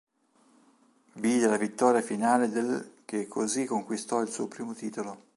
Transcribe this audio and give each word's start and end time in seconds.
Vide 1.13 1.45
la 1.47 1.57
vittoria 1.59 2.01
finale 2.01 2.49
dell', 2.49 2.95
che 3.05 3.27
così 3.27 3.65
conquistò 3.65 4.19
il 4.23 4.29
suo 4.29 4.47
primo 4.47 4.73
titolo. 4.73 5.25